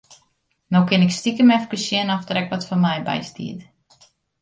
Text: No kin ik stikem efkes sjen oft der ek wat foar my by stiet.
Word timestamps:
No 0.75 0.79
kin 0.87 1.05
ik 1.05 1.13
stikem 1.19 1.53
efkes 1.57 1.83
sjen 1.87 2.13
oft 2.15 2.27
der 2.29 2.39
ek 2.41 2.49
wat 2.51 2.67
foar 2.67 2.81
my 2.85 2.97
by 3.07 3.19
stiet. 3.29 3.59